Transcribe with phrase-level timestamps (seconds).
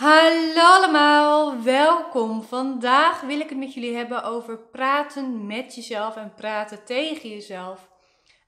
[0.00, 2.42] Hallo allemaal, welkom.
[2.42, 7.88] Vandaag wil ik het met jullie hebben over praten met jezelf en praten tegen jezelf.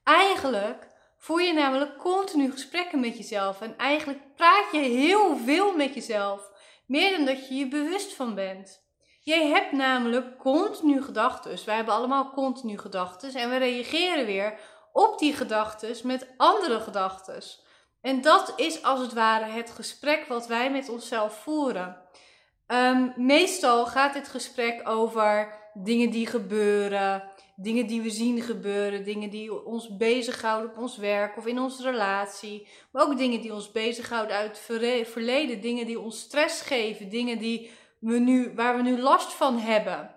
[0.03, 0.87] Eigenlijk
[1.17, 6.51] voer je namelijk continu gesprekken met jezelf en eigenlijk praat je heel veel met jezelf,
[6.85, 8.83] meer dan dat je je bewust van bent.
[9.21, 11.65] Jij hebt namelijk continu gedachten.
[11.65, 14.59] Wij hebben allemaal continu gedachten en we reageren weer
[14.91, 17.43] op die gedachten met andere gedachten.
[18.03, 21.97] En dat is als het ware het gesprek wat wij met onszelf voeren.
[22.67, 27.23] Ehm, meestal gaat dit gesprek over dingen die gebeuren,
[27.55, 31.83] dingen die we zien gebeuren, dingen die ons bezighouden op ons werk of in onze
[31.83, 32.67] relatie.
[32.91, 37.37] Maar ook dingen die ons bezighouden uit het verleden, dingen die ons stress geven, dingen
[37.37, 40.15] die we nu, waar we nu last van hebben.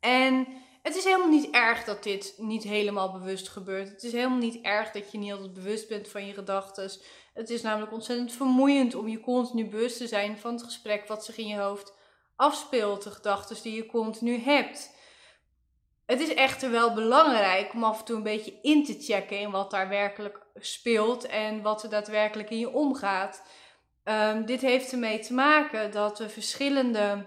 [0.00, 0.46] En
[0.82, 3.88] het is helemaal niet erg dat dit niet helemaal bewust gebeurt.
[3.88, 6.90] Het is helemaal niet erg dat je niet altijd bewust bent van je gedachten.
[7.34, 11.24] Het is namelijk ontzettend vermoeiend om je continu bewust te zijn van het gesprek wat
[11.24, 11.94] zich in je hoofd
[12.36, 14.94] afspeelt, de gedachten die je continu hebt.
[16.06, 19.50] Het is echter wel belangrijk om af en toe een beetje in te checken in
[19.50, 23.42] wat daar werkelijk speelt en wat er daadwerkelijk in je omgaat.
[24.04, 27.26] Um, dit heeft ermee te maken dat we verschillende,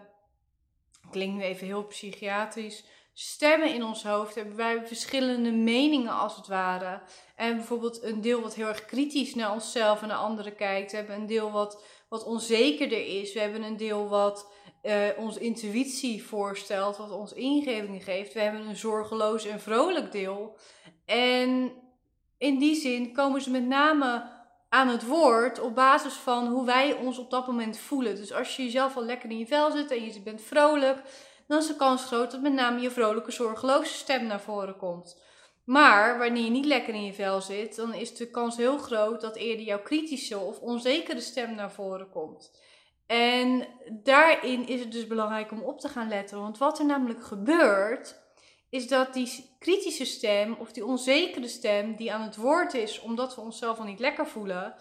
[1.12, 2.84] klinkt nu even heel psychiatrisch,
[3.18, 7.02] stemmen in ons hoofd hebben wij verschillende meningen als het ware.
[7.36, 10.92] En bijvoorbeeld een deel wat heel erg kritisch naar onszelf en naar anderen kijkt.
[10.92, 13.34] We hebben een deel wat, wat onzekerder is.
[13.34, 14.52] We hebben een deel wat
[14.84, 18.34] uh, onze intuïtie voorstelt, wat ons ingevingen geeft.
[18.34, 20.58] We hebben een zorgeloos en vrolijk deel.
[21.06, 21.72] En
[22.38, 24.34] in die zin komen ze met name
[24.70, 28.16] aan het woord op basis van hoe wij ons op dat moment voelen.
[28.16, 31.02] Dus als je jezelf al lekker in je vel zit en je bent vrolijk,
[31.48, 35.24] dan is de kans groot dat met name je vrolijke, zorgeloze stem naar voren komt.
[35.66, 39.22] Maar wanneer je niet lekker in je vel zit, dan is de kans heel groot
[39.22, 42.52] dat eerder jouw kritische of onzekere stem naar voren komt.
[43.08, 43.68] En
[44.04, 46.40] daarin is het dus belangrijk om op te gaan letten.
[46.40, 48.24] Want wat er namelijk gebeurt,
[48.70, 53.36] is dat die kritische stem of die onzekere stem die aan het woord is, omdat
[53.36, 54.76] we onszelf al niet lekker voelen,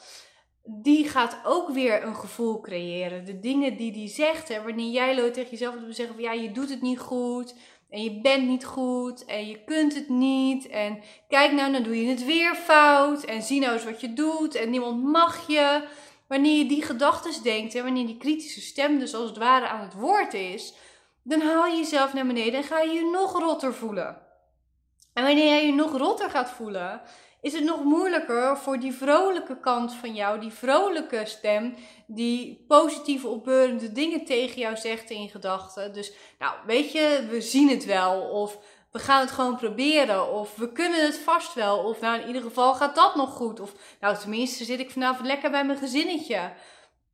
[0.64, 3.24] die gaat ook weer een gevoel creëren.
[3.24, 6.70] De dingen die die zegt, wanneer jij tegen jezelf wil zeggen van ja, je doet
[6.70, 7.54] het niet goed
[7.90, 12.02] en je bent niet goed en je kunt het niet en kijk nou, dan doe
[12.02, 15.84] je het weer fout en zie nou eens wat je doet en niemand mag je.
[16.26, 19.80] Wanneer je die gedachten denkt en wanneer die kritische stem dus als het ware aan
[19.80, 20.74] het woord is,
[21.22, 24.22] dan haal je jezelf naar beneden en ga je je nog rotter voelen.
[25.12, 27.02] En wanneer jij je nog rotter gaat voelen,
[27.44, 31.74] is het nog moeilijker voor die vrolijke kant van jou, die vrolijke stem,
[32.06, 35.92] die positieve opbeurende dingen tegen jou zegt in gedachten.
[35.92, 38.58] Dus, nou, weet je, we zien het wel, of
[38.92, 42.42] we gaan het gewoon proberen, of we kunnen het vast wel, of nou, in ieder
[42.42, 46.52] geval gaat dat nog goed, of nou, tenminste zit ik vanavond lekker bij mijn gezinnetje.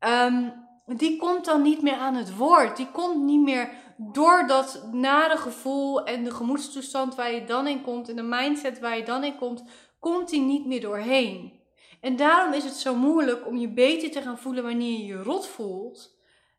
[0.01, 2.77] Um, die komt dan niet meer aan het woord.
[2.77, 7.83] Die komt niet meer door dat nare gevoel en de gemoedstoestand waar je dan in
[7.83, 9.65] komt en de mindset waar je dan in komt,
[10.01, 11.61] komt die niet meer doorheen.
[12.01, 15.23] En daarom is het zo moeilijk om je beter te gaan voelen wanneer je je
[15.23, 16.19] rot voelt.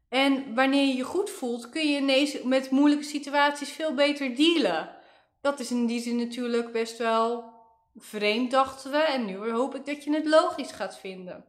[0.10, 4.96] En wanneer je je goed voelt, kun je ineens met moeilijke situaties veel beter dealen.
[5.42, 7.54] Dat is in die zin natuurlijk best wel
[7.96, 8.98] vreemd, dachten we.
[8.98, 11.46] En nu hoop ik dat je het logisch gaat vinden.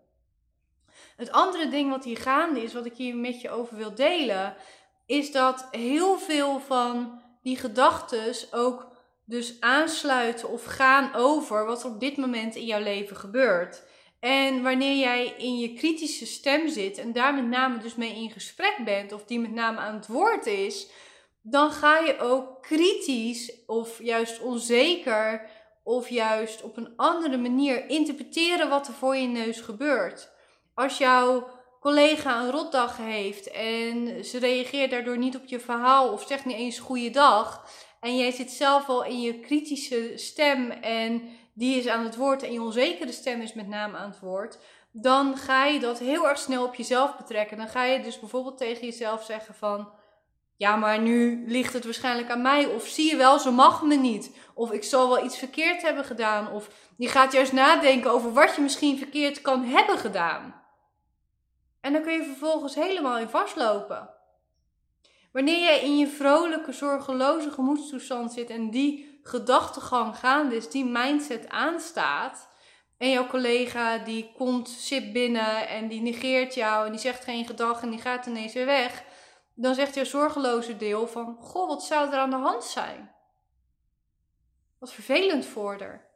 [1.16, 4.56] Het andere ding wat hier gaande is, wat ik hier met je over wil delen,
[5.06, 8.91] is dat heel veel van die gedachten ook
[9.24, 13.82] dus aansluiten of gaan over wat er op dit moment in jouw leven gebeurt.
[14.20, 18.30] En wanneer jij in je kritische stem zit en daar met name dus mee in
[18.30, 20.90] gesprek bent, of die met name aan het woord is,
[21.40, 25.50] dan ga je ook kritisch of juist onzeker
[25.82, 30.30] of juist op een andere manier interpreteren wat er voor je neus gebeurt.
[30.74, 31.48] Als jouw
[31.80, 36.56] collega een rotdag heeft en ze reageert daardoor niet op je verhaal of zegt niet
[36.56, 37.68] eens goeiedag
[38.02, 42.42] en jij zit zelf al in je kritische stem en die is aan het woord
[42.42, 44.58] en je onzekere stem is met name aan het woord,
[44.92, 47.56] dan ga je dat heel erg snel op jezelf betrekken.
[47.56, 49.88] Dan ga je dus bijvoorbeeld tegen jezelf zeggen van,
[50.56, 52.66] ja, maar nu ligt het waarschijnlijk aan mij.
[52.66, 54.36] Of zie je wel, ze mag me niet.
[54.54, 56.52] Of ik zal wel iets verkeerd hebben gedaan.
[56.52, 60.62] Of je gaat juist nadenken over wat je misschien verkeerd kan hebben gedaan.
[61.80, 64.10] En dan kun je vervolgens helemaal in vastlopen.
[65.32, 71.48] Wanneer jij in je vrolijke, zorgeloze gemoedstoestand zit en die gedachtegang gaande is, die mindset
[71.48, 72.50] aanstaat,
[72.98, 77.46] en jouw collega die komt, zit binnen en die negeert jou en die zegt geen
[77.46, 79.04] gedag en die gaat ineens weer weg,
[79.54, 83.14] dan zegt jouw zorgeloze deel van, goh, wat zou er aan de hand zijn?
[84.78, 86.11] Wat vervelend voor haar.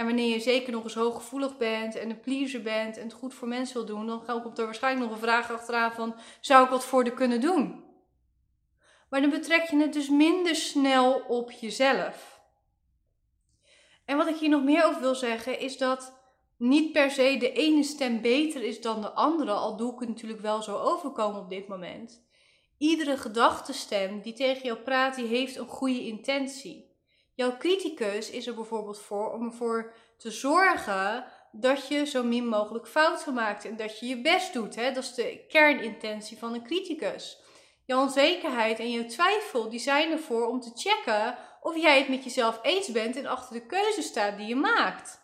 [0.00, 3.34] En wanneer je zeker nog eens hooggevoelig bent en een pleaser bent en het goed
[3.34, 6.70] voor mensen wil doen, dan komt er waarschijnlijk nog een vraag achteraan van, zou ik
[6.70, 7.84] wat voor de kunnen doen?
[9.10, 12.40] Maar dan betrek je het dus minder snel op jezelf.
[14.04, 16.20] En wat ik hier nog meer over wil zeggen is dat
[16.56, 20.08] niet per se de ene stem beter is dan de andere, al doe ik het
[20.08, 22.24] natuurlijk wel zo overkomen op dit moment.
[22.78, 26.89] Iedere gedachtestem die tegen jou praat, die heeft een goede intentie.
[27.40, 32.88] Jouw criticus is er bijvoorbeeld voor om ervoor te zorgen dat je zo min mogelijk
[32.88, 34.74] fouten maakt en dat je je best doet.
[34.74, 34.92] Hè?
[34.92, 37.38] Dat is de kernintentie van een criticus.
[37.84, 42.24] Jouw onzekerheid en jouw twijfel, die zijn ervoor om te checken of jij het met
[42.24, 45.20] jezelf eens bent en achter de keuze staat die je maakt.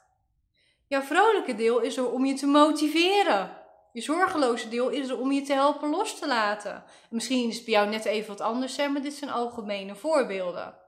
[0.86, 3.62] Jouw vrolijke deel is er om je te motiveren.
[3.92, 6.84] Je zorgeloze deel is er om je te helpen los te laten.
[7.10, 10.84] misschien is het bij jou net even wat anders, hè, maar dit zijn algemene voorbeelden.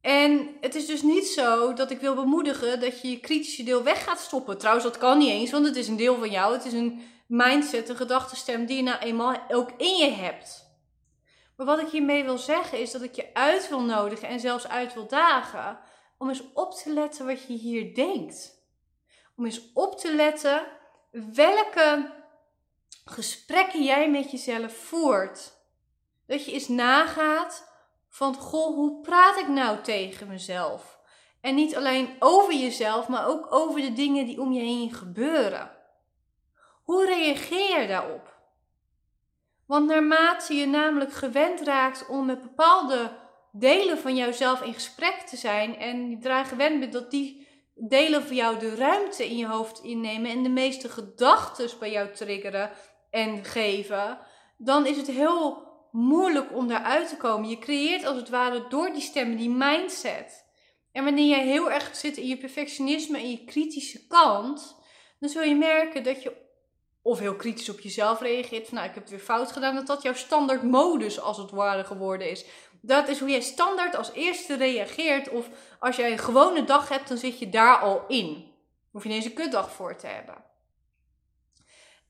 [0.00, 3.82] En het is dus niet zo dat ik wil bemoedigen dat je je kritische deel
[3.82, 4.58] weg gaat stoppen.
[4.58, 6.52] Trouwens, dat kan niet eens, want het is een deel van jou.
[6.52, 10.66] Het is een mindset, een gedachtenstem die je nou eenmaal ook in je hebt.
[11.56, 14.68] Maar wat ik hiermee wil zeggen is dat ik je uit wil nodigen en zelfs
[14.68, 15.78] uit wil dagen
[16.18, 18.66] om eens op te letten wat je hier denkt.
[19.36, 20.66] Om eens op te letten
[21.34, 22.12] welke
[23.04, 25.52] gesprekken jij met jezelf voert.
[26.26, 27.72] Dat je eens nagaat
[28.08, 30.98] van, goh, hoe praat ik nou tegen mezelf?
[31.40, 35.70] En niet alleen over jezelf, maar ook over de dingen die om je heen gebeuren.
[36.82, 38.36] Hoe reageer je daarop?
[39.66, 43.10] Want naarmate je namelijk gewend raakt om met bepaalde
[43.52, 48.22] delen van jouzelf in gesprek te zijn en je eraan gewend bent dat die delen
[48.22, 52.70] van jou de ruimte in je hoofd innemen en de meeste gedachten bij jou triggeren
[53.10, 54.18] en geven,
[54.56, 57.48] dan is het heel moeilijk om daaruit te komen.
[57.48, 60.46] Je creëert als het ware door die stemmen die mindset.
[60.92, 64.76] En wanneer jij heel erg zit in je perfectionisme en je kritische kant,
[65.20, 66.46] dan zul je merken dat je
[67.02, 68.66] of heel kritisch op jezelf reageert.
[68.66, 69.74] Van nou, ik heb het weer fout gedaan.
[69.74, 72.44] Dat dat jouw standaard modus als het ware geworden is.
[72.80, 75.28] Dat is hoe jij standaard als eerste reageert.
[75.28, 75.48] Of
[75.78, 78.52] als jij een gewone dag hebt, dan zit je daar al in.
[78.90, 80.47] Hoef je ineens een kutdag voor te hebben.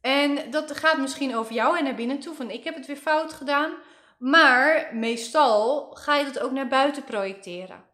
[0.00, 2.34] En dat gaat misschien over jou en naar binnen toe.
[2.34, 3.72] Van ik heb het weer fout gedaan.
[4.18, 7.84] Maar meestal ga je dat ook naar buiten projecteren.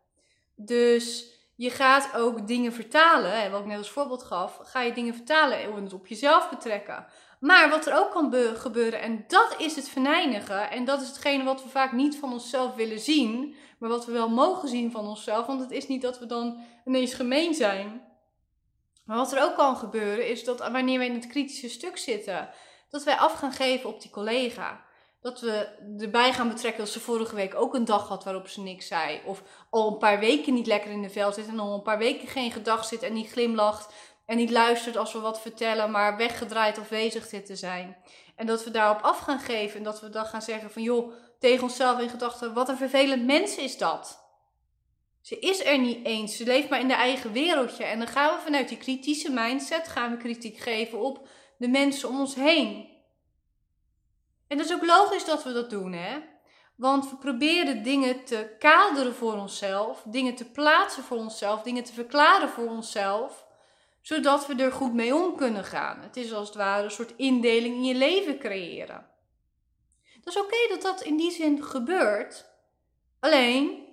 [0.57, 3.33] Dus je gaat ook dingen vertalen.
[3.33, 4.61] En wat ik net als voorbeeld gaf.
[4.63, 7.07] Ga je dingen vertalen en het op jezelf betrekken.
[7.41, 10.71] Maar wat er ook kan gebeuren, en dat is het venijnigen.
[10.71, 13.55] En dat is hetgene wat we vaak niet van onszelf willen zien.
[13.79, 15.47] Maar wat we wel mogen zien van onszelf.
[15.47, 18.03] Want het is niet dat we dan ineens gemeen zijn.
[19.05, 22.51] Maar wat er ook kan gebeuren is dat wanneer we in het kritische stuk zitten,
[22.89, 24.85] dat wij af gaan geven op die collega.
[25.21, 25.69] Dat we
[25.99, 29.21] erbij gaan betrekken dat ze vorige week ook een dag had waarop ze niks zei.
[29.25, 31.99] Of al een paar weken niet lekker in de vel zit en al een paar
[31.99, 33.93] weken geen gedag zit en niet glimlacht.
[34.27, 37.97] En niet luistert als we wat vertellen, maar weggedraaid of bezig zit te zijn.
[38.37, 41.13] En dat we daarop af gaan geven en dat we dan gaan zeggen van joh,
[41.39, 44.24] tegen onszelf in gedachten, wat een vervelend mens is dat.
[45.25, 46.37] Ze is er niet eens.
[46.37, 47.85] Ze leeft maar in de eigen wereldje.
[47.85, 51.29] En dan gaan we vanuit die kritische mindset gaan we kritiek geven op
[51.59, 52.89] de mensen om ons heen.
[54.49, 56.19] En dat is ook logisch dat we dat doen, hè?
[56.77, 61.93] Want we proberen dingen te kaderen voor onszelf, dingen te plaatsen voor onszelf, dingen te
[61.93, 63.47] verklaren voor onszelf,
[64.01, 66.01] zodat we er goed mee om kunnen gaan.
[66.01, 69.07] Het is als het ware een soort indeling in je leven creëren.
[70.21, 72.47] Dat is oké dat dat in die zin gebeurt.
[73.21, 73.84] Alleen,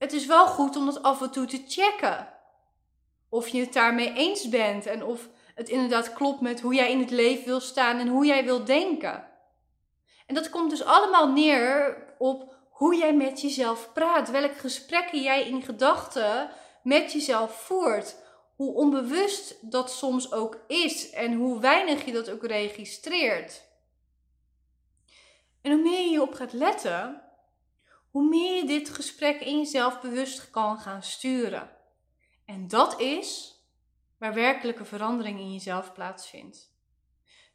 [0.00, 2.28] het is wel goed om dat af en toe te checken.
[3.28, 7.00] Of je het daarmee eens bent en of het inderdaad klopt met hoe jij in
[7.00, 9.28] het leven wil staan en hoe jij wil denken.
[10.26, 15.46] En dat komt dus allemaal neer op hoe jij met jezelf praat, welke gesprekken jij
[15.46, 16.50] in gedachten
[16.82, 18.16] met jezelf voert.
[18.56, 23.62] Hoe onbewust dat soms ook is en hoe weinig je dat ook registreert.
[25.62, 27.22] En hoe meer je op gaat letten,
[28.10, 31.70] hoe meer je dit gesprek in jezelf bewust kan gaan sturen.
[32.44, 33.58] En dat is
[34.18, 36.72] waar werkelijke verandering in jezelf plaatsvindt.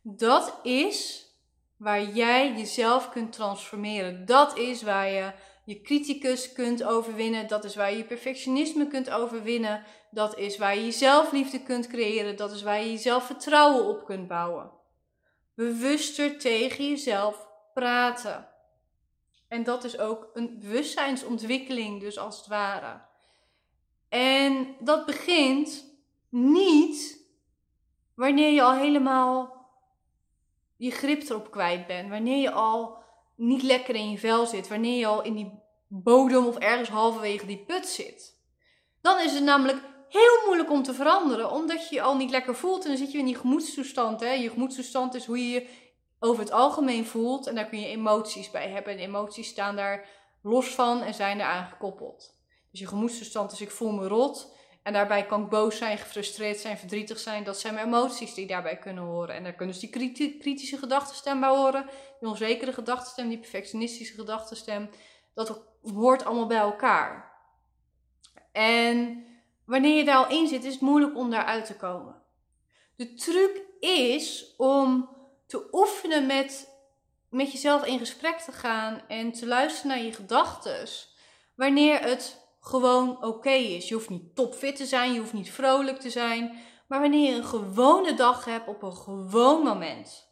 [0.02, 1.30] Dat is
[1.78, 4.26] waar jij jezelf kunt transformeren.
[4.26, 5.32] Dat is waar je
[5.66, 7.48] je criticus kunt overwinnen.
[7.48, 9.84] Dat is waar je je perfectionisme kunt overwinnen.
[10.12, 12.36] Dat is waar je je zelfliefde kunt creëren.
[12.36, 14.72] Dat is waar je je zelfvertrouwen op kunt bouwen.
[15.56, 18.55] Bewuster tegen jezelf praten.
[19.48, 23.02] En dat is ook een bewustzijnsontwikkeling, dus als het ware.
[24.10, 25.86] En dat begint
[26.30, 27.24] niet
[28.16, 29.56] wanneer je al helemaal
[30.78, 32.10] je grip erop kwijt bent.
[32.10, 32.98] Wanneer je al
[33.36, 34.68] niet lekker in je vel zit.
[34.68, 35.52] Wanneer je al in die
[35.88, 38.40] bodem of ergens halverwege die put zit.
[39.02, 42.56] Dan is het namelijk heel moeilijk om te veranderen, omdat je je al niet lekker
[42.56, 42.84] voelt.
[42.84, 44.20] En dan zit je in die gemoedstoestand.
[44.20, 44.32] Hè?
[44.32, 45.68] Je gemoedstoestand is hoe je je
[46.26, 47.48] over het algemeen voelt.
[47.48, 48.94] En daar kun je emoties bij hebben.
[48.94, 50.10] En emoties staan daar
[50.42, 52.36] los van en zijn eraan gekoppeld.
[52.72, 54.54] Dus je gemoedstoestand is ik voel me rot.
[54.84, 57.44] En daarbij kan ik boos zijn, gefrustreerd zijn, verdrietig zijn.
[57.44, 59.36] Dat zijn mijn emoties die daarbij kunnen horen.
[59.36, 61.90] En daar kunnen dus die kritische gedachtenstem bij horen.
[62.20, 64.90] Die onzekere gedachtenstem, die perfectionistische gedachtenstem.
[65.34, 67.34] Dat hoort allemaal bij elkaar.
[68.52, 69.26] En
[69.66, 72.22] wanneer je daar al in zit, is het moeilijk om daaruit te komen.
[72.96, 75.15] De truc is om
[75.46, 76.70] te oefenen met,
[77.30, 80.88] met jezelf in gesprek te gaan en te luisteren naar je gedachten.
[81.56, 83.88] Wanneer het gewoon oké is.
[83.88, 86.58] Je hoeft niet topfit te zijn, je hoeft niet vrolijk te zijn.
[86.88, 90.28] Maar wanneer je een gewone dag hebt op een gewoon moment.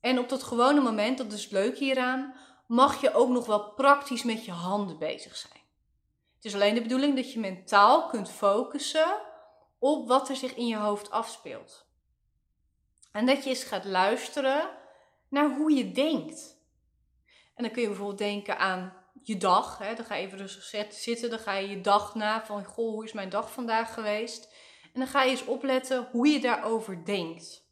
[0.00, 2.34] En op dat gewone moment, dat is leuk hieraan,
[2.66, 5.62] mag je ook nog wel praktisch met je handen bezig zijn.
[6.36, 9.20] Het is alleen de bedoeling dat je mentaal kunt focussen
[9.78, 11.85] op wat er zich in je hoofd afspeelt.
[13.16, 14.70] En dat je eens gaat luisteren
[15.28, 16.56] naar hoe je denkt.
[17.54, 18.92] En dan kun je bijvoorbeeld denken aan
[19.22, 19.78] je dag.
[19.78, 19.94] Hè?
[19.94, 23.04] Dan ga je even rustig zitten, dan ga je je dag na van, goh, hoe
[23.04, 24.54] is mijn dag vandaag geweest?
[24.82, 27.64] En dan ga je eens opletten hoe je daarover denkt.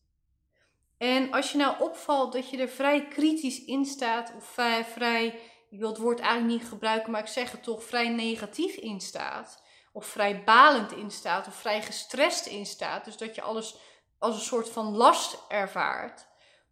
[0.99, 5.27] En als je nou opvalt dat je er vrij kritisch in staat, of vrij, vrij,
[5.71, 9.01] ik wil het woord eigenlijk niet gebruiken, maar ik zeg het toch, vrij negatief in
[9.01, 13.77] staat, of vrij balend in staat, of vrij gestrest in staat, dus dat je alles
[14.19, 16.27] als een soort van last ervaart,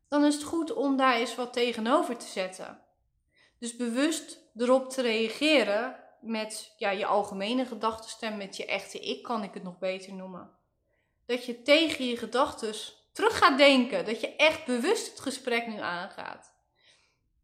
[0.08, 2.82] dan is het goed om daar eens wat tegenover te zetten.
[3.58, 9.42] Dus bewust erop te reageren met ja, je algemene gedachtenstem, met je echte ik, kan
[9.42, 10.50] ik het nog beter noemen.
[11.26, 12.74] Dat je tegen je gedachten
[13.12, 14.04] terug gaat denken.
[14.04, 16.54] Dat je echt bewust het gesprek nu aangaat.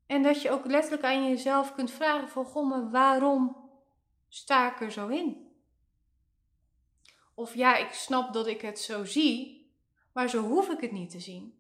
[0.07, 3.71] En dat je ook letterlijk aan jezelf kunt vragen van, goh, maar waarom
[4.29, 5.53] sta ik er zo in?
[7.35, 9.58] Of ja, ik snap dat ik het zo zie,
[10.19, 11.59] maar zo hoef ik het niet te zien.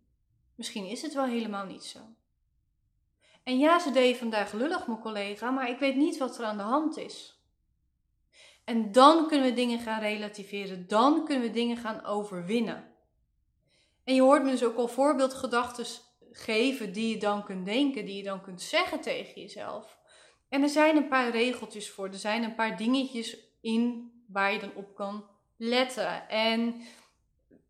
[0.55, 1.99] Misschien is het wel helemaal niet zo.
[3.43, 6.57] En ja, ze deed vandaag lullig, mijn collega, maar ik weet niet wat er aan
[6.57, 7.43] de hand is.
[8.65, 12.95] En dan kunnen we dingen gaan relativeren, dan kunnen we dingen gaan overwinnen.
[14.05, 15.87] En je hoort me dus ook al voorbeeldgedachten
[16.31, 19.99] geven die je dan kunt denken, die je dan kunt zeggen tegen jezelf.
[20.49, 24.59] En er zijn een paar regeltjes voor, er zijn een paar dingetjes in waar je
[24.59, 25.25] dan op kan
[25.57, 26.29] letten.
[26.29, 26.83] En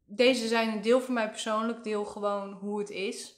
[0.09, 3.35] deze zijn een deel van mij persoonlijk, deel gewoon hoe het is.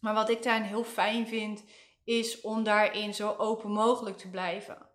[0.00, 1.64] Maar wat ik daarin heel fijn vind,
[2.04, 4.86] is om daarin zo open mogelijk te blijven.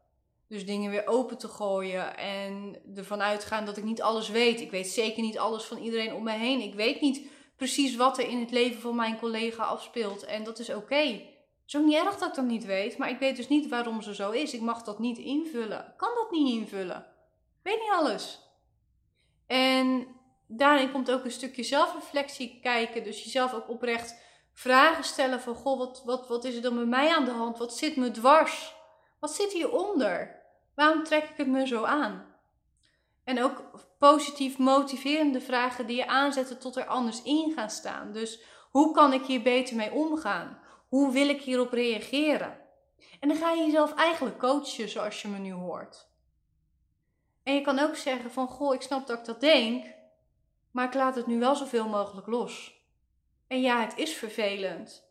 [0.48, 4.62] Dus dingen weer open te gooien en ervan uitgaan dat ik niet alles weet.
[4.62, 6.62] Ik weet zeker niet alles van iedereen om me heen.
[6.62, 10.24] Ik weet niet precies wat er in het leven van mijn collega afspeelt.
[10.24, 10.96] En dat is oké.
[10.96, 11.22] Het
[11.66, 14.16] is niet erg dat ik dat niet weet, maar ik weet dus niet waarom ze
[14.16, 14.54] zo is.
[14.54, 15.80] Ik mag dat niet invullen.
[15.80, 16.98] Ik kan dat niet invullen.
[17.64, 18.40] Ik weet niet alles.
[19.48, 19.99] En
[20.52, 23.04] daarin komt ook een stukje zelfreflectie kijken.
[23.04, 24.16] Dus jezelf ook oprecht
[24.54, 27.58] vragen stellen van, goh, wat, wat, wat is er dan bij mij aan de hand?
[27.58, 28.76] Wat zit me dwars?
[29.20, 30.42] Wat zit hieronder?
[30.76, 32.26] Waarom trek ik het me zo aan?
[33.24, 33.64] En ook
[34.00, 38.12] positief motiverende vragen die je aanzetten tot er anders in gaan staan.
[38.12, 38.40] Dus
[38.72, 40.60] hoe kan ik hier beter mee omgaan?
[40.88, 42.60] Hoe wil ik hierop reageren?
[43.20, 46.08] En dan ga je jezelf eigenlijk coachen zoals je me nu hoort.
[47.44, 49.86] En je kan ook zeggen van, goh, ik snap dat ik dat denk,
[50.72, 52.84] maar ik laat het nu wel zoveel mogelijk los.
[53.48, 55.08] En ja, het is vervelend.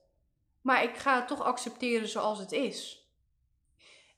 [0.61, 3.07] Maar ik ga het toch accepteren zoals het is.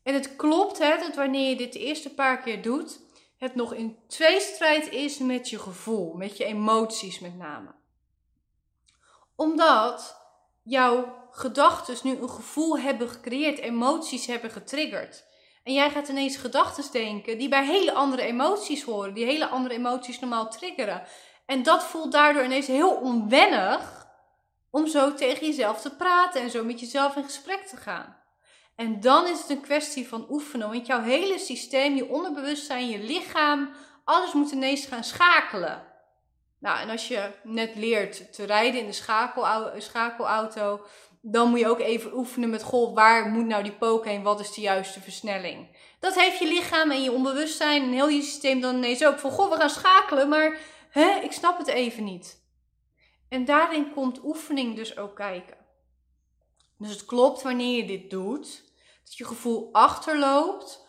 [0.03, 3.01] En het klopt hè, dat wanneer je dit de eerste paar keer doet,
[3.39, 7.75] het nog in tweestrijd is met je gevoel, met je emoties met name.
[9.37, 10.17] Omdat
[10.63, 15.25] jouw gedachten nu een gevoel hebben gecreëerd, emoties hebben getriggerd.
[15.63, 19.75] En jij gaat ineens gedachten denken die bij hele andere emoties horen, die hele andere
[19.75, 21.03] emoties normaal triggeren.
[21.51, 24.07] En dat voelt daardoor ineens heel onwennig
[24.71, 28.17] om zo tegen jezelf te praten en zo met jezelf in gesprek te gaan.
[28.77, 32.99] En dan is het een kwestie van oefenen, want jouw hele systeem, je onderbewustzijn, je
[32.99, 33.71] lichaam,
[34.05, 35.83] alles moet ineens gaan schakelen.
[36.59, 40.81] Nou, en als je net leert te rijden in de schakelauto,
[41.21, 44.23] dan moet je ook even oefenen met, goh, waar moet nou die pook heen?
[44.23, 45.77] Wat is de juiste versnelling?
[46.01, 49.31] Dat heeft je lichaam en je onbewustzijn en heel je systeem dan ineens ook van,
[49.31, 50.59] goh, we gaan schakelen, maar
[50.91, 52.43] hè, ik snap het even niet.
[53.29, 55.57] En daarin komt oefening dus ook kijken.
[56.79, 58.73] Dus het klopt wanneer je dit doet,
[59.05, 60.87] dat je gevoel achterloopt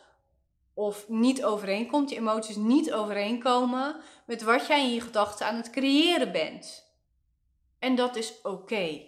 [0.73, 5.69] of niet overeenkomt, je emoties niet overeenkomen met wat jij in je gedachten aan het
[5.69, 6.93] creëren bent.
[7.79, 9.01] En dat is oké.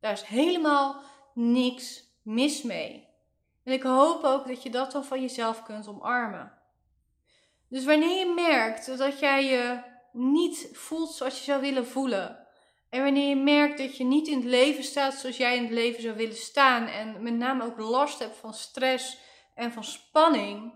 [0.00, 1.02] Daar is helemaal
[1.34, 3.08] niks mis mee.
[3.64, 6.52] En ik hoop ook dat je dat dan van jezelf kunt omarmen.
[7.68, 12.46] Dus wanneer je merkt dat jij je niet voelt zoals je zou willen voelen.
[12.90, 15.72] En wanneer je merkt dat je niet in het leven staat zoals jij in het
[15.72, 16.86] leven zou willen staan.
[16.86, 19.18] En met name ook last hebt van stress
[19.54, 20.74] en van spanning.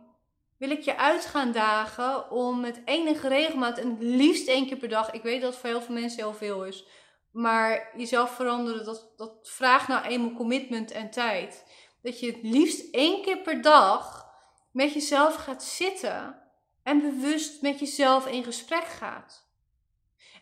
[0.58, 4.76] Wil ik je uit gaan dagen om met enige regelmaat en het liefst één keer
[4.76, 5.10] per dag.
[5.10, 6.84] Ik weet dat het voor heel veel mensen heel veel is.
[7.32, 11.64] Maar jezelf veranderen, dat, dat vraagt nou eenmaal commitment en tijd.
[12.02, 14.26] Dat je het liefst één keer per dag
[14.72, 16.43] met jezelf gaat zitten
[16.84, 19.42] en bewust met jezelf in gesprek gaat.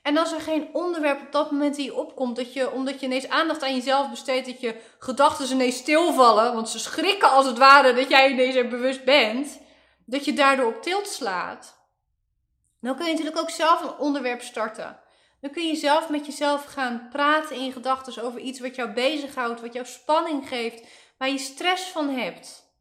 [0.03, 3.07] En als er geen onderwerp op dat moment in je opkomt, dat je, omdat je
[3.07, 7.59] ineens aandacht aan jezelf besteedt, dat je gedachten ineens stilvallen, want ze schrikken als het
[7.59, 9.61] ware dat jij ineens er bewust bent,
[10.07, 11.81] dat je daardoor op tilt slaat.
[12.81, 15.01] Dan kun je natuurlijk ook zelf een onderwerp starten.
[15.41, 19.61] Dan kun je zelf met jezelf gaan praten in gedachten over iets wat jou bezighoudt,
[19.61, 20.87] wat jou spanning geeft,
[21.19, 22.72] waar je stress van hebt.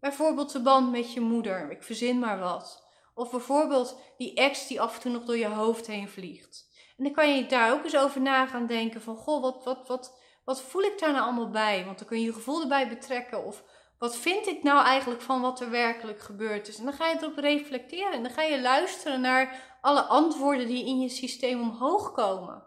[0.00, 2.86] Bijvoorbeeld de band met je moeder, ik verzin maar wat.
[3.14, 6.68] Of bijvoorbeeld die ex die af en toe nog door je hoofd heen vliegt.
[6.96, 9.86] En dan kan je daar ook eens over na gaan denken van, goh, wat, wat,
[9.86, 11.84] wat, wat voel ik daar nou allemaal bij?
[11.84, 13.44] Want dan kun je je gevoel erbij betrekken.
[13.44, 13.64] Of
[13.98, 16.78] wat vind ik nou eigenlijk van wat er werkelijk gebeurd is?
[16.78, 20.86] En dan ga je erop reflecteren en dan ga je luisteren naar alle antwoorden die
[20.86, 22.66] in je systeem omhoog komen.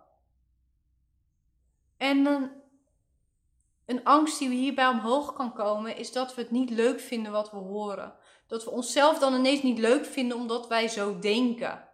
[1.97, 2.60] En dan
[3.91, 7.31] een angst die we hierbij omhoog kan komen, is dat we het niet leuk vinden
[7.31, 8.13] wat we horen.
[8.47, 11.87] Dat we onszelf dan ineens niet leuk vinden omdat wij zo denken.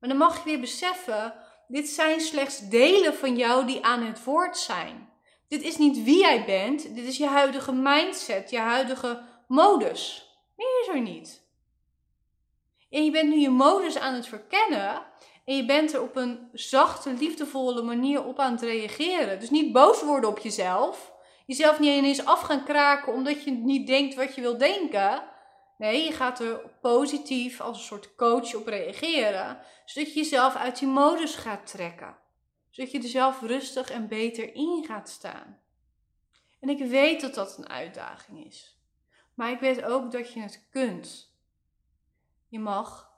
[0.00, 1.34] Maar dan mag je weer beseffen,
[1.68, 5.08] dit zijn slechts delen van jou die aan het woord zijn.
[5.48, 10.28] Dit is niet wie jij bent, dit is je huidige mindset, je huidige modus.
[10.56, 11.48] Meer is er niet.
[12.90, 15.02] En je bent nu je modus aan het verkennen
[15.44, 19.40] en je bent er op een zachte, liefdevolle manier op aan het reageren.
[19.40, 21.12] Dus niet boos worden op jezelf,
[21.50, 25.22] jezelf niet ineens af gaan kraken omdat je niet denkt wat je wil denken.
[25.78, 30.78] Nee, je gaat er positief als een soort coach op reageren, zodat je jezelf uit
[30.78, 32.16] die modus gaat trekken.
[32.70, 35.58] Zodat je er zelf rustig en beter in gaat staan.
[36.60, 38.78] En ik weet dat dat een uitdaging is.
[39.34, 41.34] Maar ik weet ook dat je het kunt.
[42.48, 43.12] Je mag,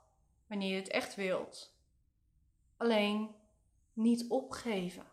[0.47, 1.77] wanneer je het echt wilt.
[2.77, 3.35] Alleen
[3.93, 5.12] niet opgeven.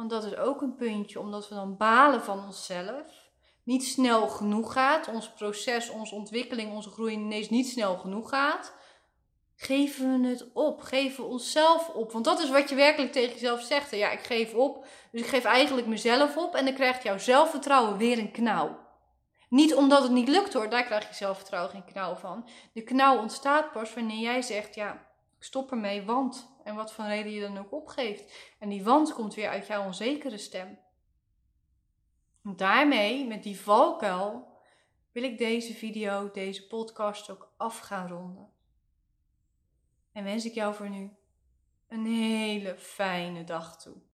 [0.00, 3.30] Want dat is ook een puntje, omdat we dan balen van onszelf.
[3.64, 8.74] Niet snel genoeg gaat, ons proces, onze ontwikkeling, onze groei ineens niet snel genoeg gaat.
[9.56, 12.12] Geven we het op, geven we onszelf op.
[12.12, 13.90] Want dat is wat je werkelijk tegen jezelf zegt.
[13.90, 17.96] Ja, ik geef op, dus ik geef eigenlijk mezelf op en dan krijgt jouw zelfvertrouwen
[17.96, 18.78] weer een knauw.
[19.48, 22.48] Niet omdat het niet lukt hoor, daar krijg je zelfvertrouwen geen knauw van.
[22.72, 25.09] De knauw ontstaat pas wanneer jij zegt, ja,
[25.40, 26.48] ik stop ermee, want.
[26.64, 28.54] En wat voor reden je dan ook opgeeft.
[28.58, 30.78] En die want komt weer uit jouw onzekere stem.
[32.42, 34.48] Daarmee, met die valkuil,
[35.12, 38.52] wil ik deze video, deze podcast ook af gaan ronden.
[40.12, 41.16] En wens ik jou voor nu
[41.88, 44.02] een hele fijne dag toe.